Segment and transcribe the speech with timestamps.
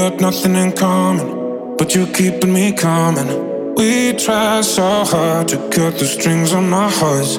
[0.00, 3.74] Got nothing in common, but you're keeping me coming.
[3.74, 7.36] We try so hard to cut the strings on our hearts.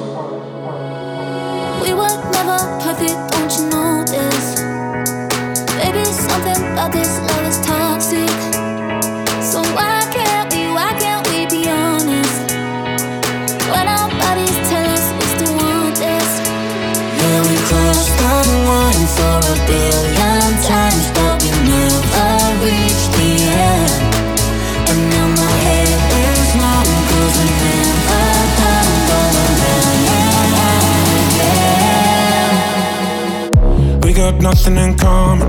[34.42, 35.48] Nothing in common,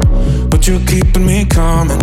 [0.49, 1.97] but you're keeping me coming.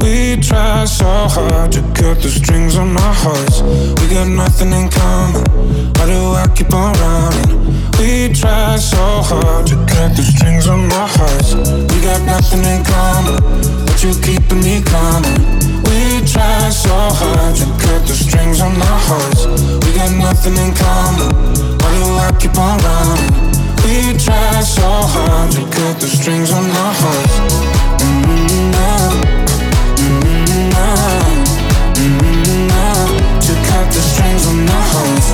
[0.00, 3.62] We try so hard to cut the strings on our hearts.
[3.62, 5.42] We got nothing in common.
[5.96, 7.48] Why do I keep on running?
[7.98, 11.54] We try so hard to cut the strings on our hearts.
[11.54, 13.40] We got nothing in common,
[13.86, 15.40] but you're keeping me coming.
[15.88, 19.46] We try so hard to cut the strings on our hearts.
[19.80, 21.32] We got nothing in common.
[21.80, 23.63] Why do I keep on running?
[23.84, 27.34] We try so hard to cut the strings on our hearts.
[33.46, 35.28] To cut the strings on our hearts.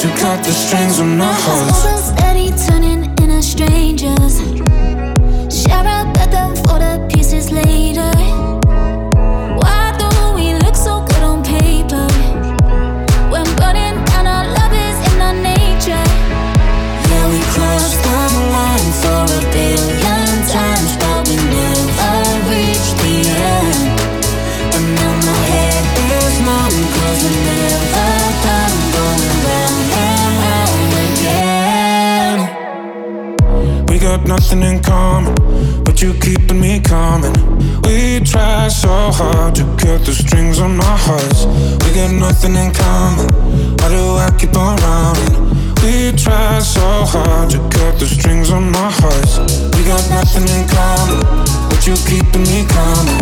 [0.00, 2.04] To cut the strings on our hearts.
[2.08, 4.34] Steady turning into strangers.
[5.48, 6.53] Share a bed for the
[34.26, 35.34] nothing in common,
[35.84, 37.34] but you're keeping me coming.
[37.82, 41.46] We try so hard to cut the strings on our hearts.
[41.84, 43.28] We got nothing in common.
[43.78, 45.74] Why do I keep on running?
[45.82, 49.38] We try so hard to cut the strings on our hearts.
[49.76, 51.20] We got nothing in common,
[51.68, 53.20] but you're keeping me coming.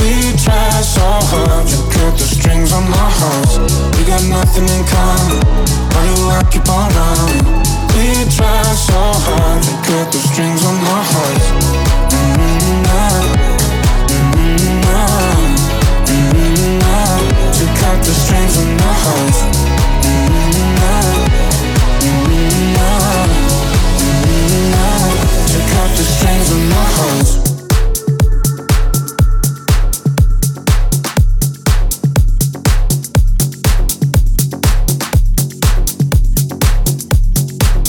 [0.00, 3.56] We try so hard to cut the strings on our hearts.
[3.96, 5.40] We got nothing in common.
[5.92, 7.81] Why do I keep on running?
[7.96, 11.46] We try so hard to cut the strings on our hearts.
[12.12, 12.82] Mm-hmm,
[17.58, 19.38] to cut the strings on our hearts.
[25.52, 27.41] To cut the strings on our hearts.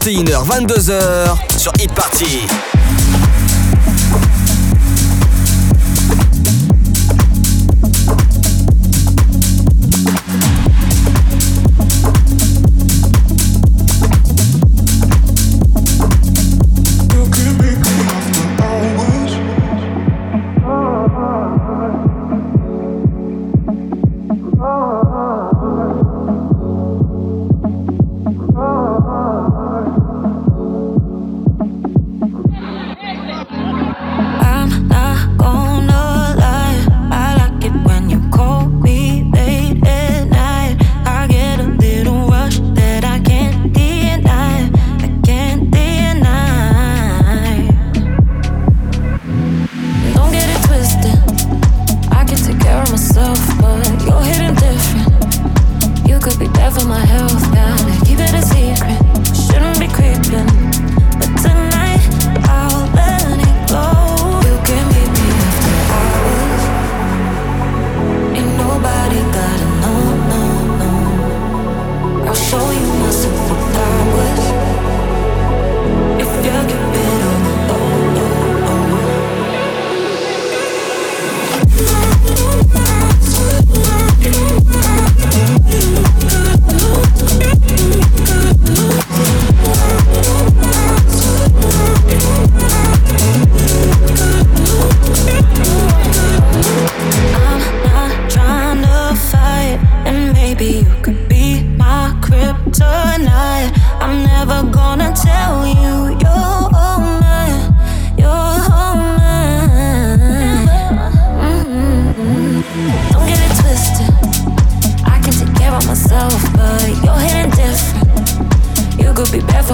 [0.00, 2.46] 21h, 22h sur Hit Party.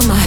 [0.01, 0.26] For my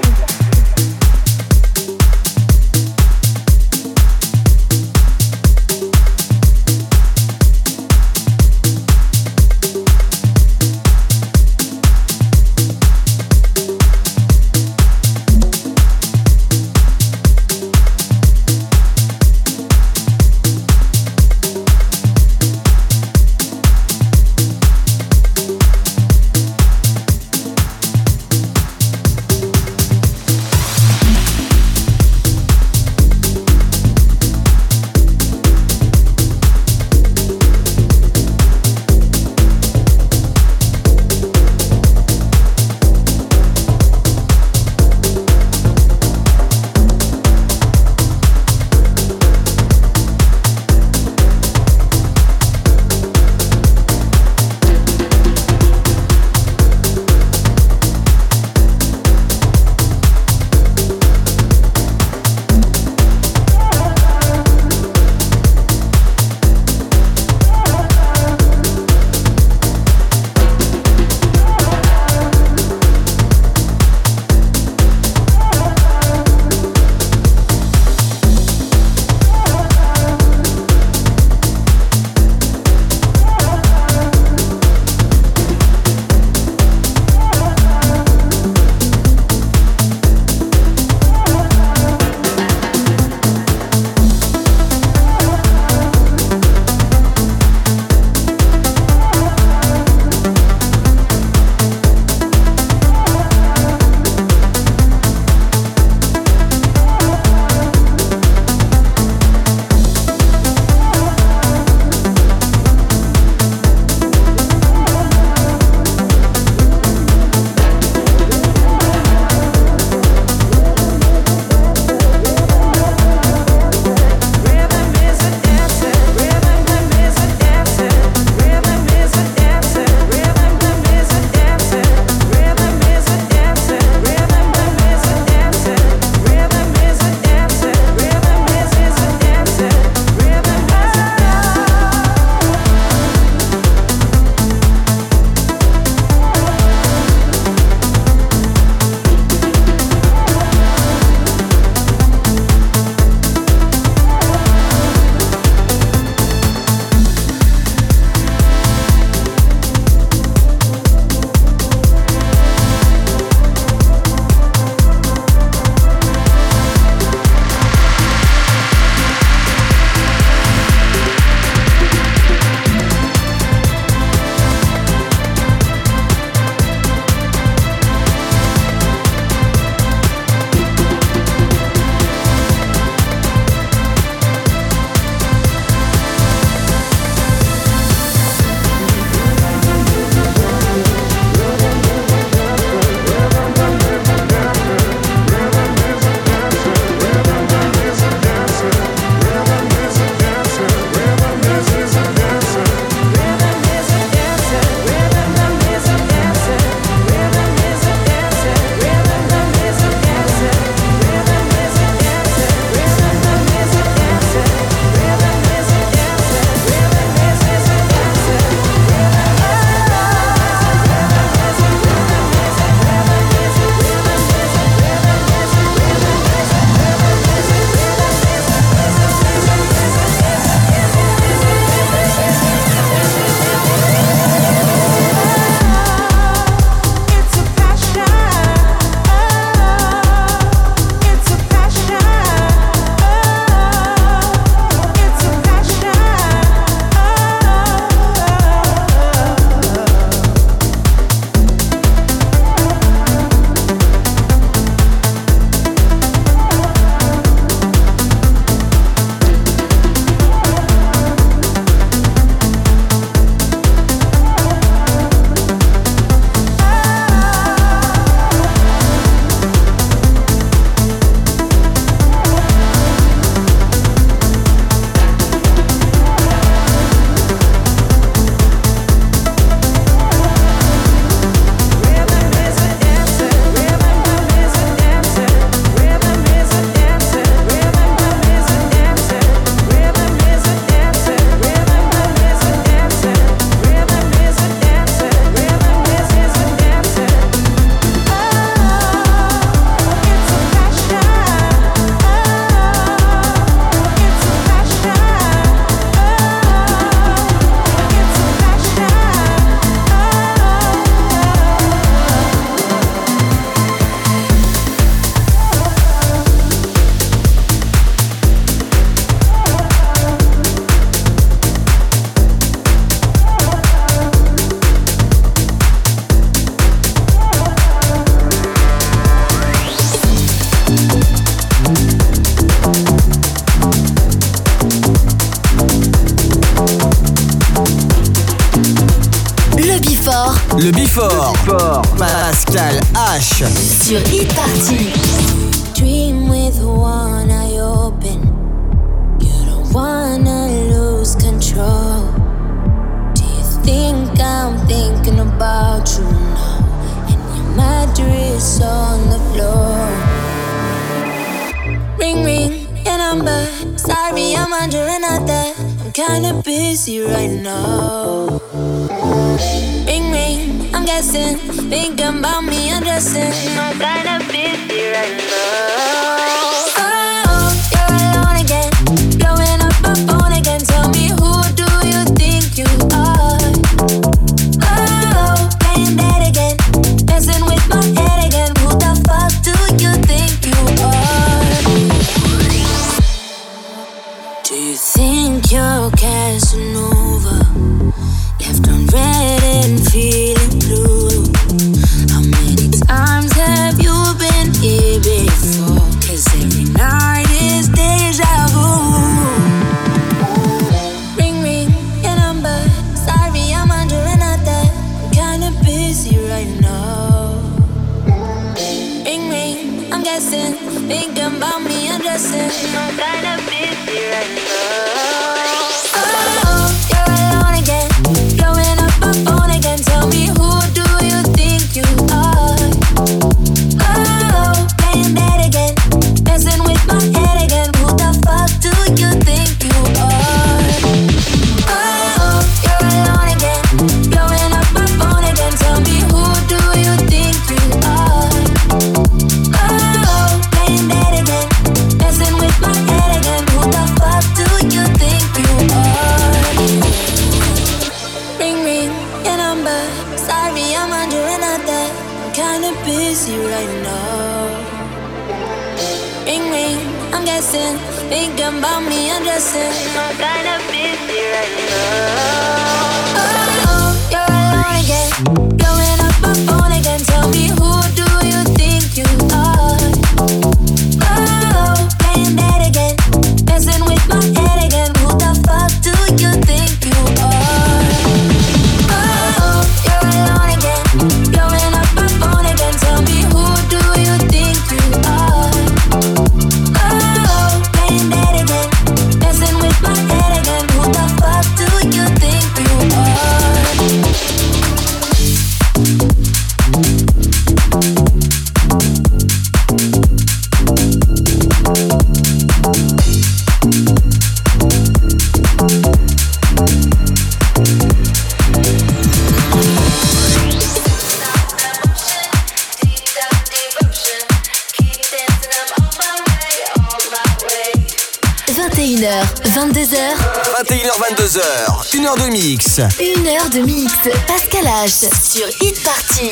[532.79, 533.91] Une heure de mix.
[534.27, 535.09] Pascal H.
[535.29, 536.31] sur Hit Party.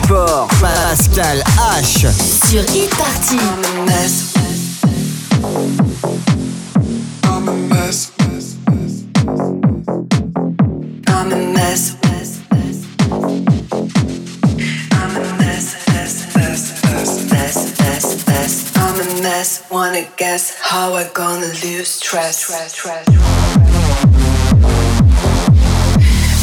[0.00, 1.42] Fort, Pascal
[1.78, 2.06] H.
[2.48, 3.38] Sur Hit Party.
[3.38, 4.34] I'm a mess.
[7.24, 8.12] I'm a mess.
[18.74, 22.50] I'm a mess, wanna guess how I gonna lose stress.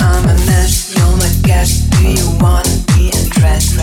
[0.02, 2.79] I'm a mess, you're my guest, do you wanna?
[3.42, 3.79] Rest.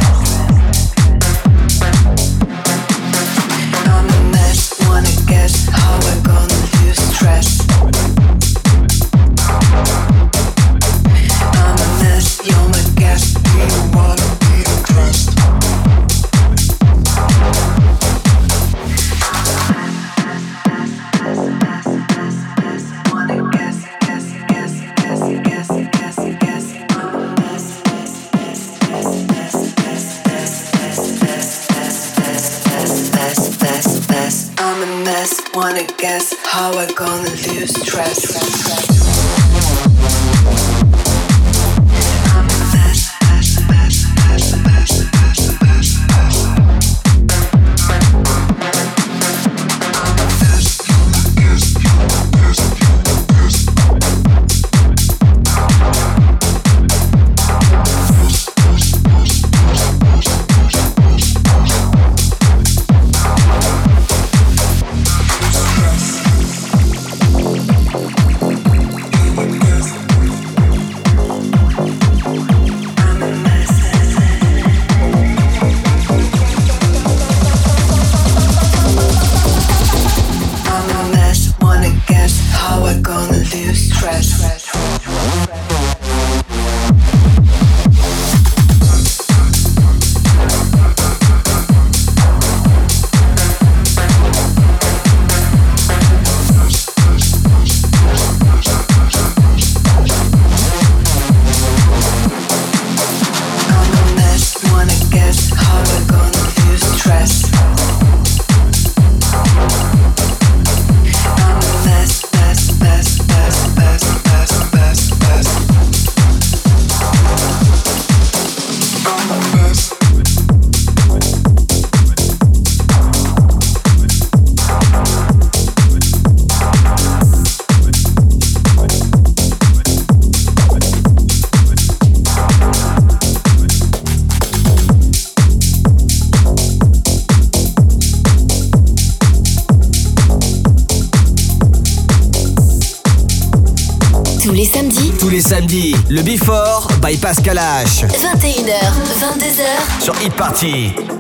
[146.09, 148.04] le Before by Pascal H.
[148.04, 148.80] 21h,
[149.18, 151.16] 22h sur Hit Party.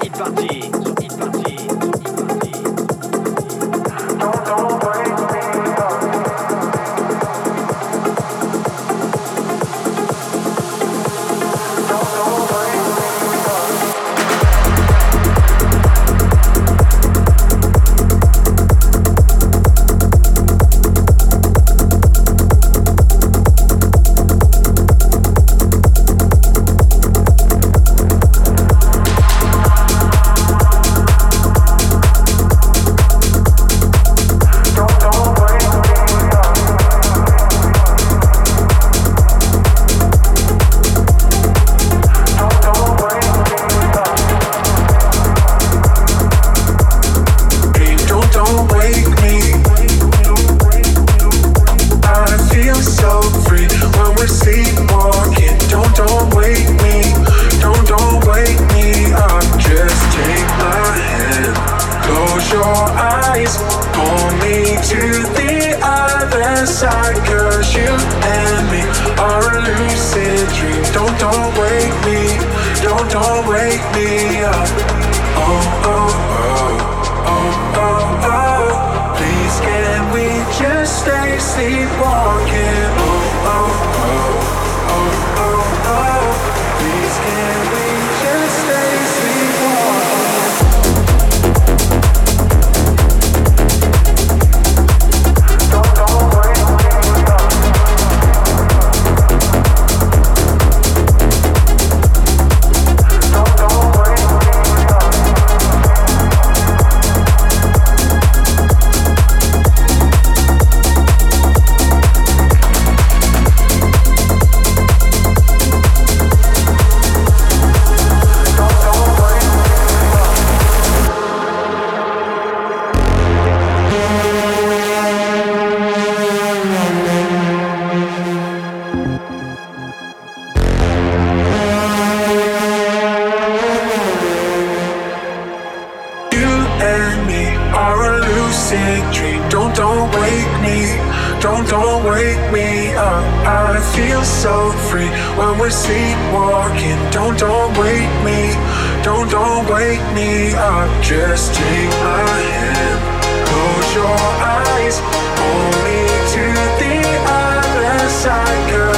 [149.96, 153.00] wake me up, just take my hand.
[153.48, 154.98] Close your eyes,
[155.38, 156.00] hold me
[156.34, 156.44] to
[156.80, 156.96] the
[157.28, 158.95] other side, girl.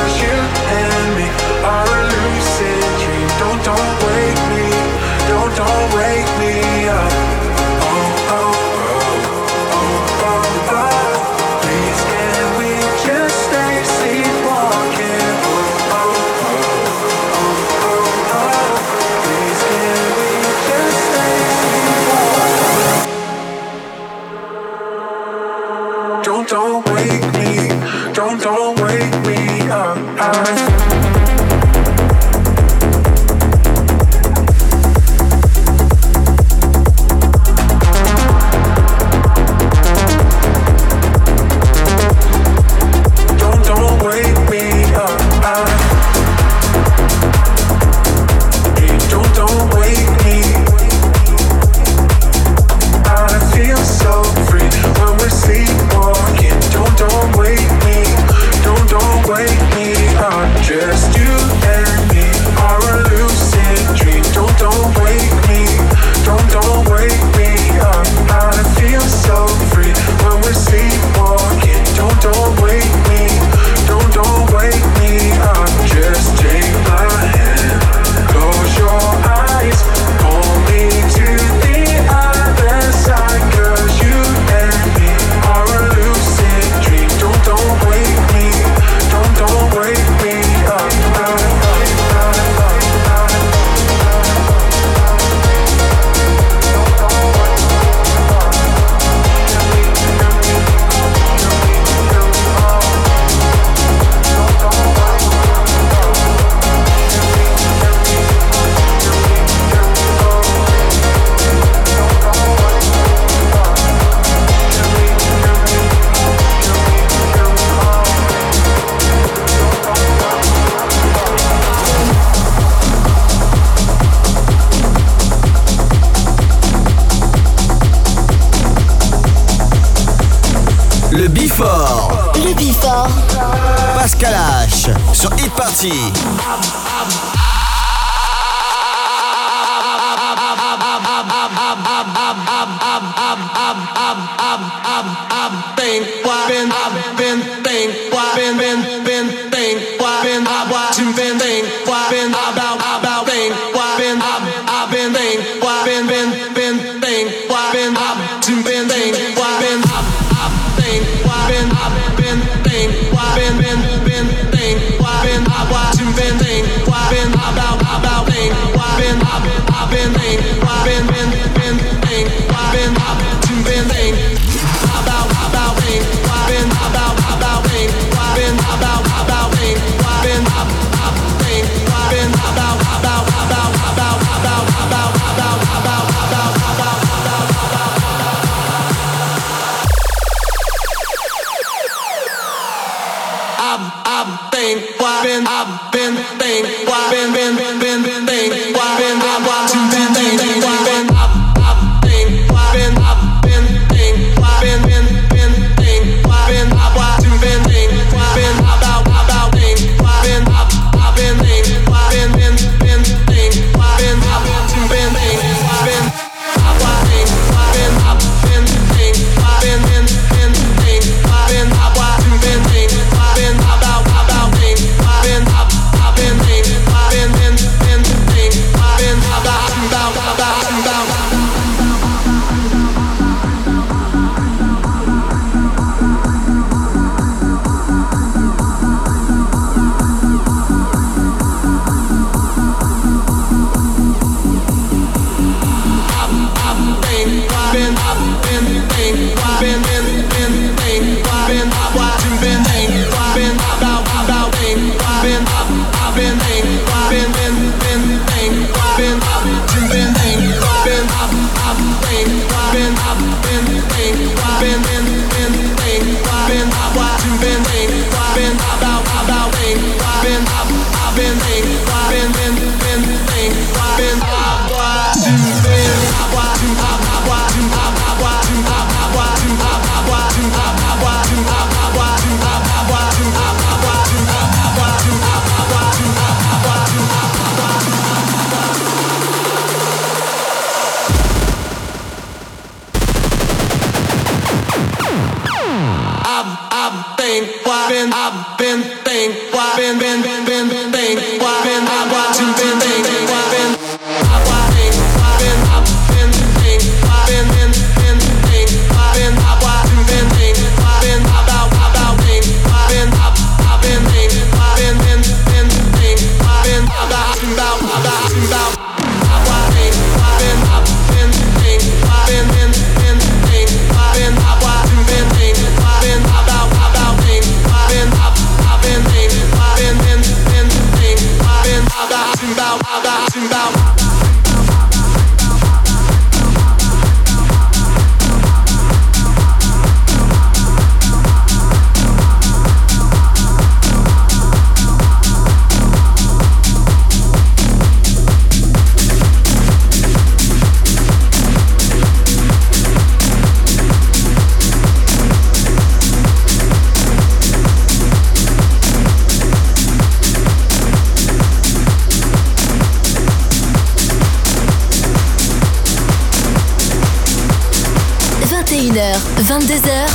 [369.69, 370.07] 22h.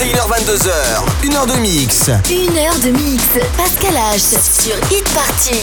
[0.00, 0.72] 21h22h.
[1.24, 2.08] Une heure de mix.
[2.30, 3.22] Une heure de mix.
[3.54, 4.18] Pascal H.
[4.18, 5.62] Sur Hit Party.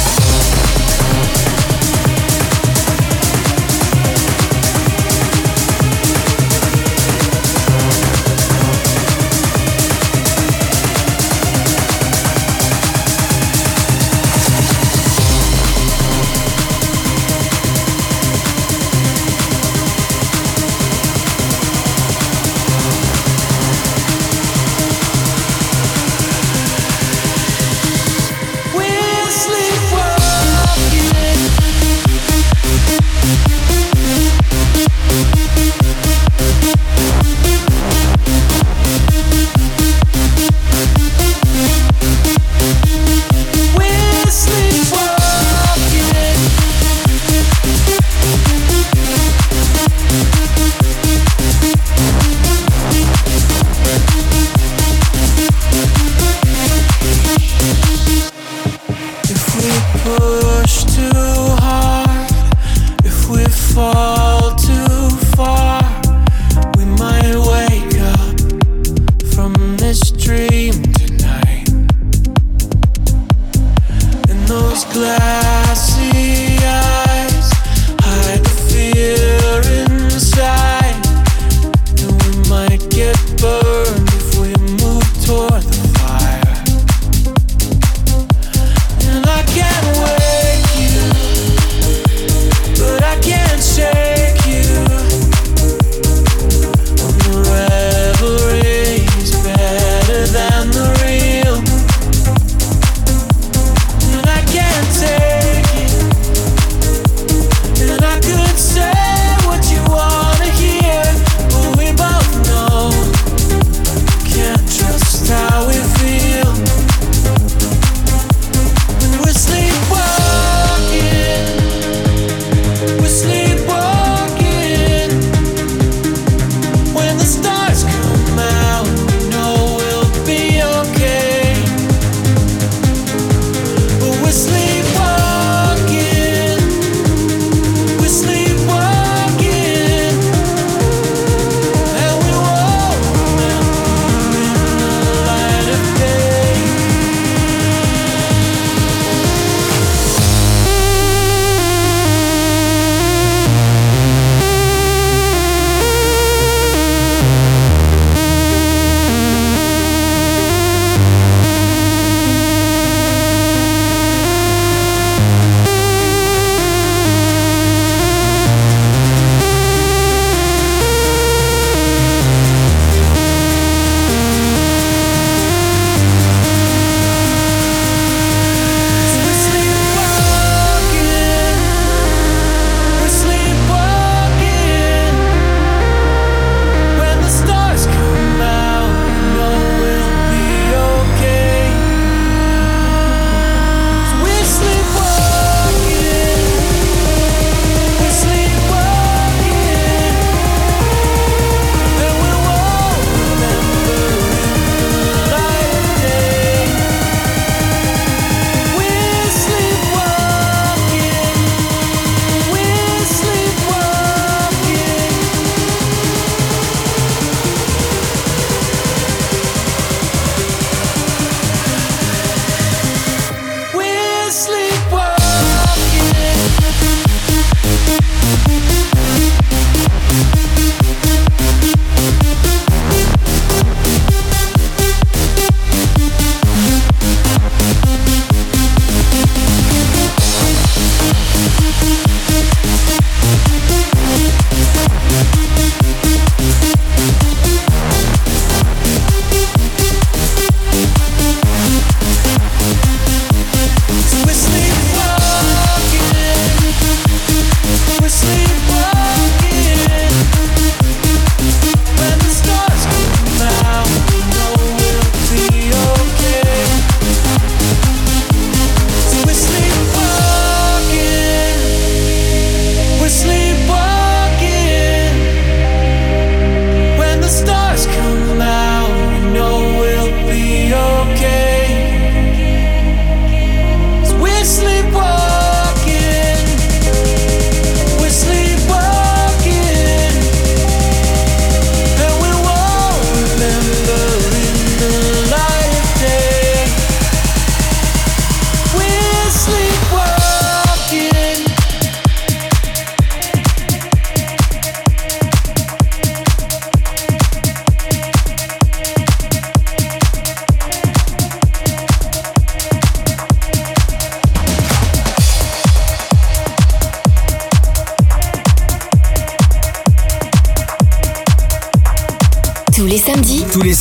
[59.93, 60.05] Take
[64.67, 64.70] you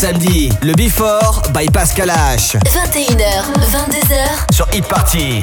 [0.01, 2.57] samedis, le Before by Pascal H.
[2.65, 4.55] 21h, 22h.
[4.55, 5.43] Sur Hit Party.